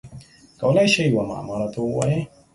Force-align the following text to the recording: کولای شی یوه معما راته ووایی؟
کولای 0.59 0.87
شی 0.93 1.03
یوه 1.09 1.23
معما 1.29 1.55
راته 1.61 1.79
ووایی؟ 1.81 2.19